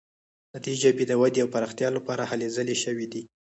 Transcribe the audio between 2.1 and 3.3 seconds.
هلې ځلې شوي دي.